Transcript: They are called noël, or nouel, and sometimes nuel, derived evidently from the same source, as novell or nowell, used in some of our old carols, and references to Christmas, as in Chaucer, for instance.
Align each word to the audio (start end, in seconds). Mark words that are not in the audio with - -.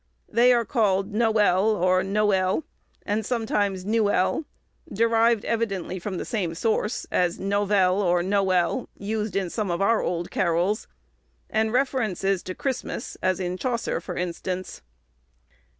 They 0.27 0.51
are 0.51 0.65
called 0.65 1.13
noël, 1.13 1.79
or 1.79 2.01
nouel, 2.01 2.63
and 3.05 3.23
sometimes 3.23 3.85
nuel, 3.85 4.45
derived 4.91 5.45
evidently 5.45 5.99
from 5.99 6.17
the 6.17 6.25
same 6.25 6.55
source, 6.55 7.05
as 7.11 7.37
novell 7.37 8.01
or 8.01 8.23
nowell, 8.23 8.89
used 8.97 9.35
in 9.35 9.51
some 9.51 9.69
of 9.69 9.79
our 9.79 10.01
old 10.01 10.31
carols, 10.31 10.87
and 11.51 11.71
references 11.71 12.41
to 12.41 12.55
Christmas, 12.55 13.15
as 13.21 13.39
in 13.39 13.57
Chaucer, 13.57 14.01
for 14.01 14.17
instance. 14.17 14.81